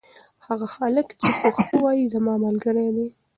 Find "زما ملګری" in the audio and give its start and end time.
2.13-2.87